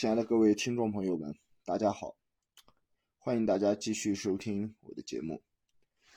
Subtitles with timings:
[0.00, 1.34] 亲爱的各位听众朋友们，
[1.64, 2.14] 大家好，
[3.18, 5.42] 欢迎大家继续收听我的节目。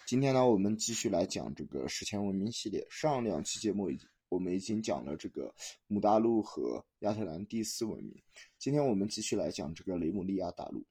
[0.06, 2.86] 今天呢，我们继续来讲这个史前文明系列。
[2.92, 3.98] 上两期节目已
[4.30, 5.52] 我们已经讲了这个
[5.88, 8.22] 姆大陆和亚特兰蒂斯文明，
[8.60, 10.86] 今天我们继续来讲这个雷姆利亚大陆。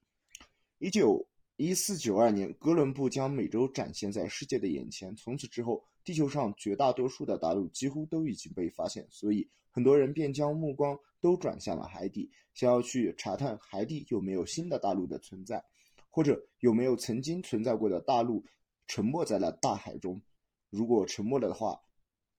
[0.77, 5.15] 一九一四九二年，哥伦布将美洲展现在世界的眼前。
[5.15, 15.63] 从此之后，地球上绝大多数的大陆几乎都已经被发现，所以很多人便将目光都转向了海底，想要去查探海底有没有新的大陆的存在，
[16.09, 18.45] 或者有没有曾经存在过的大陆
[18.87, 20.21] 沉没在了大海中。
[20.69, 21.81] 如果沉没了的话，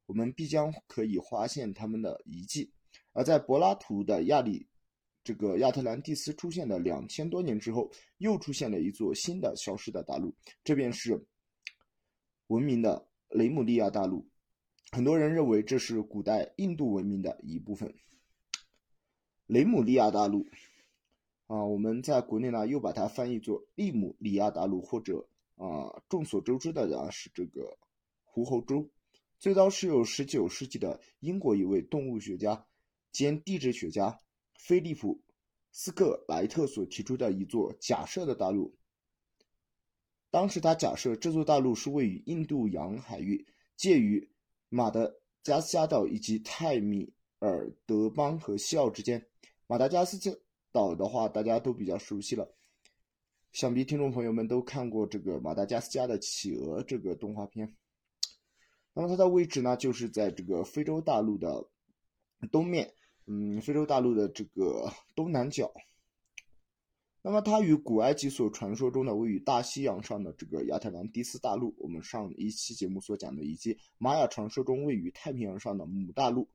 [0.07, 2.73] 我们必将可以发现他们的遗迹。
[3.13, 4.69] 而在柏拉图的亚里。
[5.25, 11.25] 这个亚特兰蒂斯出现的两千多年之后，又出现了一座新的消失的大陆，这便是
[12.49, 14.29] 文明的雷姆利亚大陆。
[14.95, 17.95] 很多人认为这是古代印度文明的一部分。
[19.47, 20.47] 雷姆利亚大陆
[21.47, 25.27] 啊，我们在国内呢又把它翻译作利姆利亚大陆，或者
[25.57, 27.79] 啊，众所周知的啊是这个
[28.25, 28.87] 狐猴洲。
[29.39, 32.67] 最早是由十九世纪的英国一位动物学家
[33.11, 34.21] 兼地质学家。
[34.59, 35.17] 菲利普·
[35.73, 38.77] 斯克莱特所提出的一座假设的大陆。
[40.31, 43.45] 当时他假设这座大陆是位于印度洋海域，
[43.77, 44.31] 介于
[44.75, 45.07] 马达
[45.43, 49.23] 加斯加岛以及泰米尔德邦和西澳之间。
[49.67, 50.33] 马达加斯加
[50.73, 52.51] 岛的话，大家都比较熟悉了，
[53.53, 57.77] 想必听众朋友们都看过这个《马达加斯加的企鹅》这个动画片。
[58.95, 61.69] 那么它的位置呢，就是在这个非洲大陆的
[62.51, 62.91] 东面。
[63.27, 65.71] 嗯，非洲大陆的这个东南角，
[67.25, 76.49] 那么它与古埃及所传说中的位于大西洋上的这个亚特兰蒂斯大陆，我们上一期节目所讲的，以及玛雅传说中位于太平洋上的姆大陆，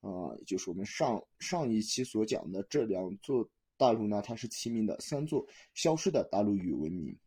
[0.00, 3.46] 啊，就是我们上上一期所讲的这两座
[3.76, 7.18] 大陆呢，它是齐名的三座消失的大陆与文明。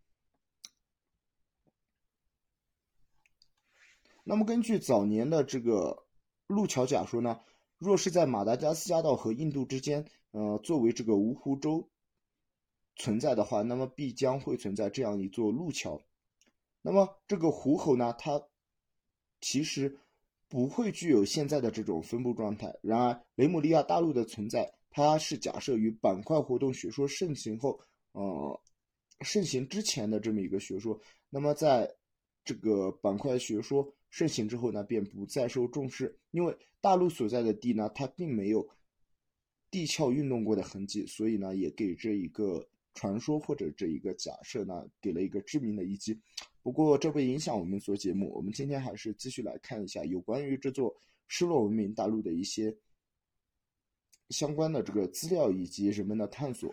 [4.23, 6.05] 那么根据早年的这个
[6.47, 7.39] 路桥假说呢？
[7.77, 11.89] 若是在马达加斯加岛和印度之间，呃，作为这个芜湖洲
[12.99, 15.99] 存在的话，那么必将会存在这样一座路桥。
[16.83, 18.39] 那么这个狐猴呢，它
[19.41, 19.97] 其实
[20.47, 22.77] 不会具有现在的这种分布状态。
[22.83, 27.79] 然而，雷姆利亚大陆的存在，它是假设于板块活动学说盛行后，
[28.11, 28.61] 呃，
[29.21, 31.01] 盛行之前的这么一个学说。
[31.31, 31.91] 那么在
[32.45, 33.91] 这个板块学说。
[34.11, 38.67] 盛行之后呢，便不再受重视，因为大陆所在的地呢，它并没有
[39.69, 42.67] 地壳运动过的痕迹，所以呢，也给这一个
[42.99, 46.19] 传说或者这一个假设呢，给了一个致命的一击。
[46.61, 50.93] 不过这不影响我们做节目，我们今天还是继续来看一下有关于这座
[51.27, 52.75] 失落文明大陆的一些
[54.31, 56.69] 相关的这个资料以及人们的探索。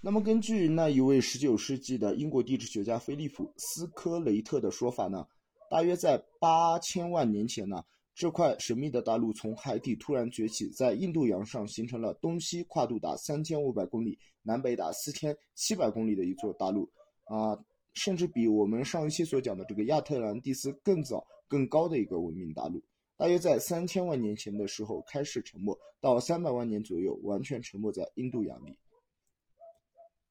[0.00, 5.24] 那么，根据那一位十九世纪的英国地质学家菲利普·斯科雷特的说法呢，
[5.70, 7.84] 大约在八千万年前呢，
[8.14, 16.88] 这块神秘的大陆从海底突然崛起，在印度洋上形成了东西跨度达三千五百公里、南北达四千七百公里的一座大陆，
[17.24, 17.58] 啊，
[17.94, 22.82] 甚至比我们上一期所讲的这个亚特兰蒂斯更早、更高的一个文明大陆。
[23.16, 28.76] 大约在三千万年前的时候开始沉没，到三百万年左右完全沉没在印度洋里。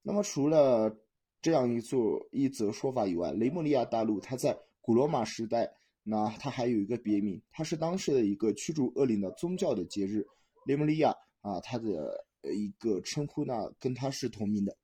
[0.03, 0.95] 那么，除了
[1.41, 5.71] 这样一座一则说法以外，雷姆利亚大陆它在古罗马时代，
[6.03, 10.25] 那它还有一个别名，它是当时的一个驱逐恶灵的宗教的节日。
[10.65, 14.75] 雷姆利亚啊，它的一个称呼呢，跟它是同名的。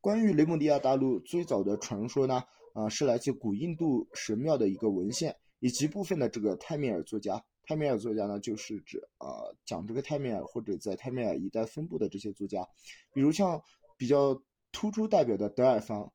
[0.00, 2.42] 关于雷姆利亚大陆最早的传说呢，
[2.74, 7.42] 啊，是来自古印度神庙的一个文献，以及部分的这个泰米尔作家。
[7.64, 12.66] 泰米尔作家呢，就是指啊，讲这个泰米尔或者在泰米尔一带分布的这些作家，
[13.12, 13.60] 比如像。
[14.00, 14.42] 比较
[14.72, 16.10] 突出代表的德尔方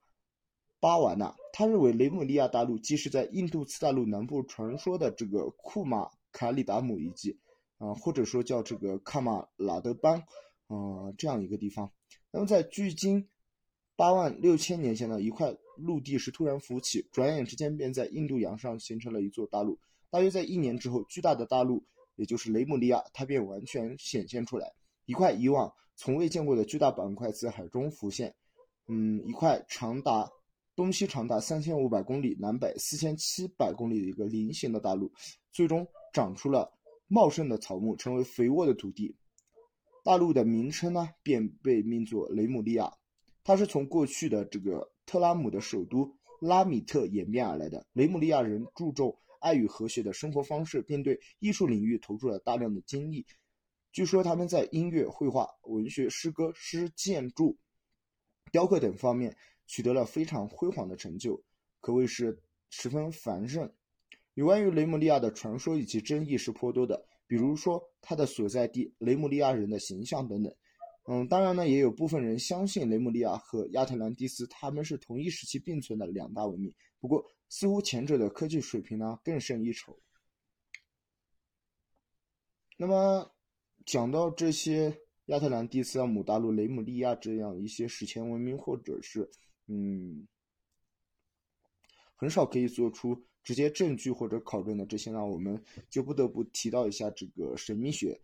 [0.85, 7.39] 巴瓦纳，他认为雷姆利亚大陆既是在印度次大陆南部传说的这个库马卡里达姆遗迹，
[7.79, 10.19] 啊，或者说叫这个卡马拉德邦，
[10.67, 11.91] 啊，这样一个地方。
[12.29, 13.27] 那么在距今
[13.95, 19.79] 八万六千年前的一块陆地是突然浮起，转眼之间便在印度洋上形成了一座大陆。
[20.11, 21.83] 大约在一年之后，巨大的大陆，
[22.15, 24.71] 也就是雷姆利亚，它便完全显现出来，
[25.05, 25.73] 一块以往。
[25.95, 28.35] 从未见过的巨大板块自海中浮现，
[28.87, 30.29] 嗯，一块长达
[30.75, 35.11] 东西长达三千五百公里、南北四千七百公里的一个菱形的大陆，
[35.51, 36.71] 最终长出了
[37.07, 39.15] 茂盛的草木，成为肥沃的土地。
[40.03, 42.91] 大陆的名称呢，便被命作雷姆利亚，
[43.43, 47.85] 它是从过去的这个特拉姆的首都拉米特演变而来的。
[47.93, 53.25] 雷姆利亚人注重爱与和谐的生活方式，并对艺术领域投入了大量的精力。
[53.93, 57.57] 据说他们在音乐、绘画、文学、诗歌、诗建筑、
[58.51, 59.35] 雕刻等方面
[59.67, 61.43] 取得了非常辉煌的成就，
[61.81, 63.71] 可谓是十分繁盛。
[64.33, 70.53] 有关于雷姆利亚的传说以及争议是颇多的，比如说它的所在地、雷姆利亚人的形象等等。
[71.07, 76.73] 嗯，当然呢，也有部分人相信雷姆利亚和亚特兰蒂斯他们是同一时期并存的两大文明。
[76.99, 79.97] 不过，似乎前者的科技水平呢更胜一筹。
[82.77, 83.31] 那么，
[83.85, 89.29] 讲到这些亚特兰蒂斯、姆大陆、雷姆利亚这样一些史前文明，或者是
[89.67, 90.27] 嗯，
[92.15, 98.21] 很少可以做出直接证据或者考证的这些呢，我们就不得不提到一下这个神秘学。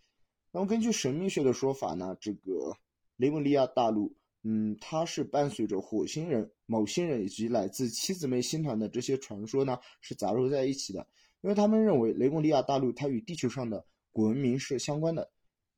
[0.52, 2.78] 那么根据神秘学的说法呢，这个
[3.16, 11.08] 雷姆利亚大陆，嗯，它是伴随着火星人、某星人以及来自七姊妹星团的这些传说呢，是杂糅在一起的。
[11.42, 15.32] 因为他们认为雷姆利亚大陆它与地球上的古文明是相关的，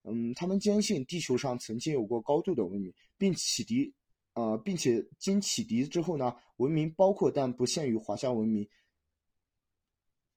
[0.03, 3.93] 嗯，他们坚信地球上曾经有过高度的文明，并启迪，
[4.33, 8.67] 呃，并且经启迪之后呢，文明包括但不限于华夏文明，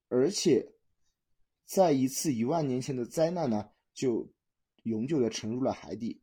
[0.08, 0.66] 而且
[1.64, 3.70] 在一次一万年前的灾难呢。
[3.96, 4.30] 就
[4.82, 6.20] 永久的沉入了海底。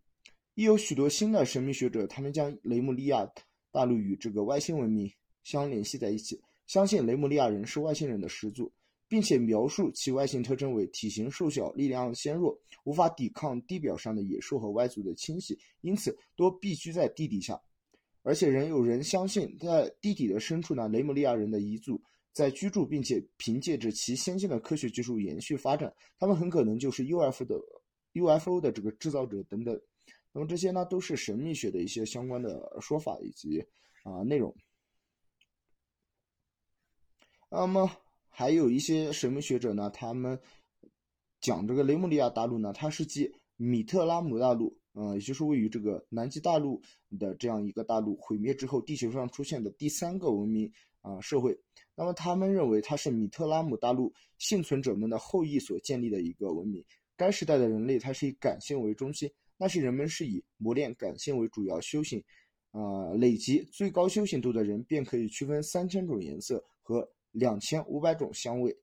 [0.53, 3.27] 亦有许多新的神秘学者，他们将雷姆利亚
[3.71, 5.11] 大陆与这个外星文明
[5.41, 8.71] 相联系在一起，相信雷姆利亚人是外星人的始祖，
[9.13, 17.61] 并且描述其外形特征为体型瘦小、力量纤弱，无法抵抗地表上的野兽和外族的侵袭，因此多避居在地底下。
[18.23, 22.01] 而且仍有人相信，在地底的深处呢，雷姆利亚人的遗族。
[22.31, 27.55] 在居住，并且凭借着其先进的科学技术延续发展，他们很可能就是 UFO 的
[28.13, 29.79] UFO 的这个制造者等等。
[30.31, 33.63] 那么这些呢，都是神秘学的一些相关的说法以及
[34.01, 34.51] 啊内容。
[37.51, 37.87] 那么
[38.35, 40.39] 还有一些神秘学者呢，他们
[41.39, 46.81] 讲这个雷姆利亚大陆呢，它是继米特拉姆大陆，嗯，也就是位于这个南极大陆
[47.19, 50.71] 的这样一个大陆毁灭之后，地球上出现的第三个文明
[51.01, 51.55] 啊社会。
[51.95, 56.83] 那么他们认为它是米特拉姆大陆幸存者们的后裔所建立的一个文明。
[57.15, 62.19] 该时代的人类，它是以感性为中心，那些人们是以磨练感性为主要修行，
[62.71, 68.77] 啊，累积最高修行度的人便可以区分三千种颜色和两千五百种香味。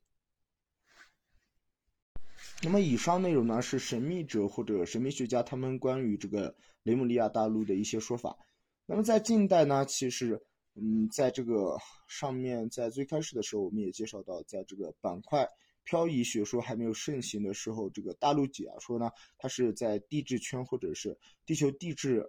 [2.63, 8.37] 那么以上内容呢，是神秘者或者神秘学家他们关于这个雷姆利亚大陆的一些说法。
[8.85, 10.39] 那么在近代呢，其实。
[10.77, 11.77] 嗯，在这个
[12.07, 15.47] 上面，在最开始的时候，我们也介绍到，在这个板块
[15.83, 22.25] 漂移学说还没有盛行的时候，这个大陆解说呢，它是在地质圈或者是地球地质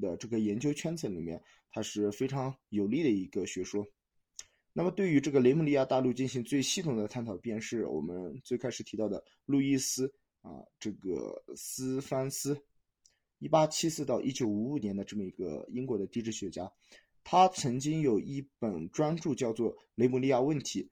[0.00, 1.40] 的这个研究圈层里面，
[1.70, 3.86] 它是非常有利的一个学说。
[4.76, 10.12] 那么，对于这个雷姆利亚大陆进行最系统的探讨，便是我们最开始提到的路易斯
[10.42, 10.50] 啊，
[10.80, 12.60] 这个斯凡斯，
[13.38, 16.68] 一八七四到一九五五年的这么一个英国的地质学家。
[17.22, 20.82] 他曾经有一本专著叫做《雷姆利亚问题》，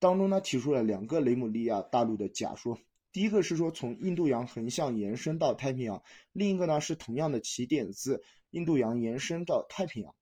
[0.00, 2.76] 当中呢提出了两个雷姆利亚大陆的假说。
[3.12, 6.02] 第一个是说从印度洋横向延伸到太平洋，
[6.32, 10.12] 另一个呢是同样的起点自印度洋延伸到太平洋。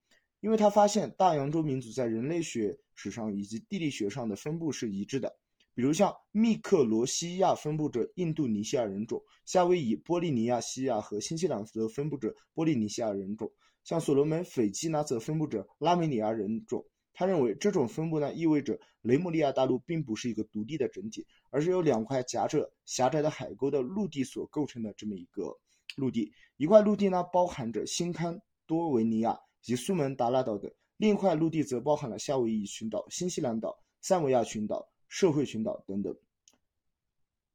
[0.40, 5.32] 因为他发现大洋洲民族在人类学史上以及地理学上的分布是一致的，
[5.72, 13.48] 比如像密克罗西亚分布着印度尼西亚人种，夏威夷、波利尼亚西亚和新西兰则分布着波利尼西亚人种。
[13.84, 16.84] 像所罗门斐济呢，则分布着拉美尼亚人种。
[17.14, 25.56] 他认为这种分布呢，意味着雷姆利亚大陆并不是一个独立的整体，而是由两块夹着狭窄的海沟的陆地所构成的这么一个
[25.96, 26.32] 陆地。
[26.56, 28.36] 一块陆地呢，包含着新堪
[28.66, 36.14] 多维尼亚及苏门答腊岛等；另一块陆地则包含了夏威夷群岛、新西兰岛、塞维亚群岛、社会群岛等等。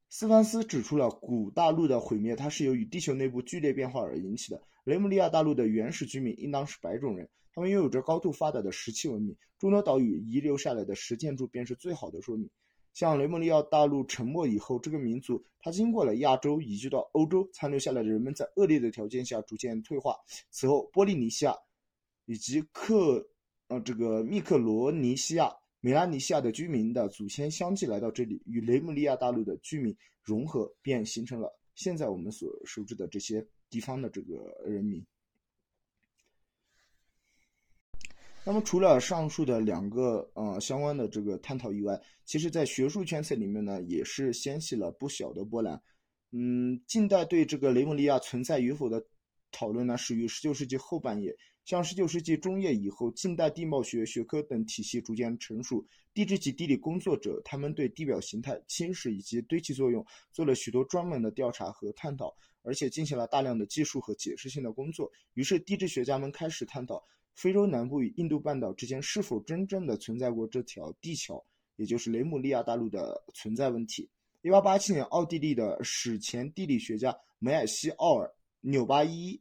[0.08, 4.62] 斯凡斯指出了古大陆的毁灭，它是由于地球内部剧烈变化而引起的。
[4.84, 12.48] 雷姆利亚大陆的原始居民应当是白种人，他们拥有着高度发达的石器文明，众多岛屿遗留下来的石建筑便是最好的说明。
[12.94, 20.16] 像雷姆利亚大陆沉没以后，这个民族它经过了亚洲移居到欧洲，残留下来的人们在恶劣的条件下逐渐退化。
[20.50, 21.54] 此后，波利尼西亚
[22.24, 23.26] 以及克
[23.80, 25.50] 这个密克罗尼西亚、
[25.80, 33.46] 美拉尼西亚的居民的祖先相继来到这里，与雷姆利亚大陆的居民融合，便形成了现在我们所熟知的这些。
[33.70, 35.04] 地方的这个人民。
[38.44, 45.82] 那么，除了上述的两个呃相关的这个探讨以外，其实在学术圈层里面呢，也是掀起了不小的波澜。
[46.30, 49.04] 嗯，近代对这个雷姆利亚存在与否的
[49.50, 65.10] 讨论呢，始于十九世纪后半叶，像十九世纪中叶以后，近代地貌学学科等体系逐渐成熟，地质及地理工作者他们对地表形态、侵蚀以及堆积作用做了许多专门的调查和探讨，而且进行了大量的技术和解释性的工作。
[65.32, 67.02] 于是，地质学家们开始探讨
[67.34, 71.42] 非洲南部与印度半岛之间是否真正的存在过这条地桥，
[71.76, 74.06] 也就是雷姆利亚大陆的存在问题。
[74.42, 78.30] 一八八七年，奥地利的史前地理学家梅尔西奥尔
[78.60, 79.40] 纽巴伊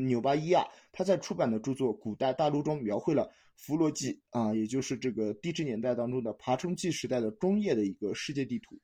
[0.00, 8.78] 纽巴伊亚，他在出版的著作《古代大陆》中描绘了弗罗纪啊，也就是这个地质年代当中的爬虫纪时代的中叶的一个世界地图。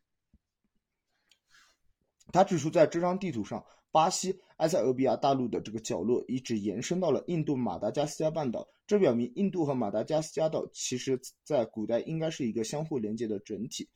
[2.32, 13.88] 他指出，在这张地图上，巴西埃塞俄比亚大陆的这个角落一直延伸到了印度马达加斯加半岛，这表明印度和马达加斯加岛其实在古代应该是一个相互连接的整体。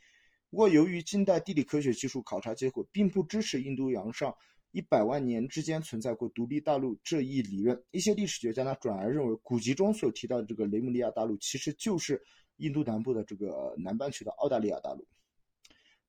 [0.48, 4.34] 不过，由于近代地理科学技术考察结果并不支持印度洋上
[4.72, 12.22] 一百万年之间存在过独立大陆这一理论，一些历史学家呢转而认为，古籍中所提到的这个雷姆利亚大陆其实就是
[12.56, 15.06] 印度南部的这个南半球的澳大利亚大陆。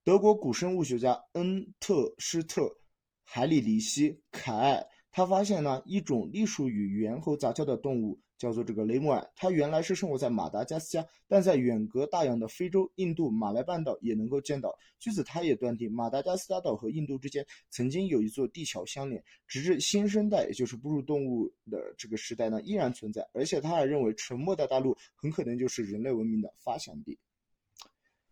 [0.03, 2.75] 德国古生物学家恩特施特
[3.23, 8.19] 海里里希凯，他发现呢一种隶属于猿猴杂交的动物。
[8.41, 14.75] 叫做这个雷姆尔，它原来是生活在马达加斯加，但在远隔大洋的非洲、印度、马来半岛也能够见到。
[14.97, 23.29] 据此，他也断定马达加斯加岛和印度之间曾经有一座地桥相连，直至新生代，也就是哺乳动物的这个时代呢，依然存在。
[23.31, 27.19] 而且，他还认为沉没的大陆很可能就是人类文明的发祥地。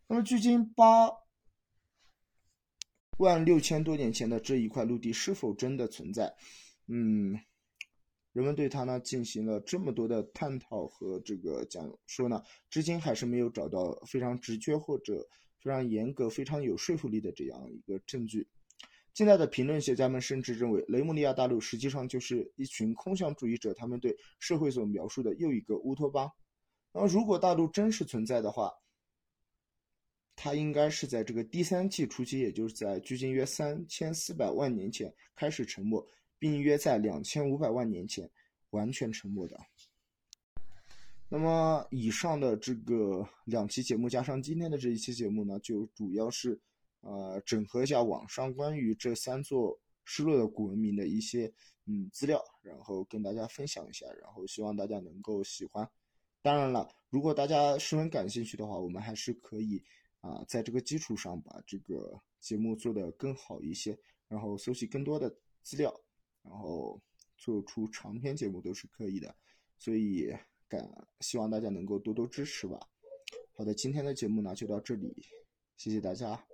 [0.08, 1.12] 那么，距今八
[3.20, 6.34] 万六千多年前的这一块陆地是否真的存在？
[6.88, 7.40] 嗯。
[8.40, 15.28] 人们对它呢进行了这么多的探讨和这个讲说呢，至今还是没有找到非常直觉或者
[15.60, 18.48] 非常严格、非常有说服力的这样一个证据。
[19.14, 26.32] 近代的评论学家们甚至认为，雷姆利亚大陆实际上就是一群空想主义者他们对社会所描述的又一个乌托邦。
[26.94, 28.72] 那么，如果大陆真实存在的话，
[30.38, 36.08] 它应该是在这个第三纪初期，也就是在距今约三千四百万年前开始沉没。
[36.40, 38.28] 并约在两千五百万年前
[38.72, 39.60] 完全沉没的。
[41.32, 46.60] 那么，以上的这个两期节目加上今天的这一期节目呢，就主要是
[47.02, 51.54] 呃整合一下网上关于这三座失落的古文明的一些
[51.86, 55.88] 嗯资料，然后跟大家分享一下，然后希望大家能够喜欢。
[56.42, 59.84] 当然了，如果大家十分感兴趣的话，我们还是可以
[60.22, 63.96] 啊在这个基础上把这个节目做得更好一些，
[64.28, 65.32] 然后搜集更多的
[65.62, 65.94] 资料。
[66.44, 67.02] 然后
[67.38, 69.36] 做出长篇节目都是可以的，
[69.78, 70.34] 所以
[70.68, 70.90] 感
[71.22, 72.80] 希望大家能够多多支持吧。
[73.54, 75.16] 好的，今天的节目呢就到这里，
[75.78, 76.46] 谢谢大家。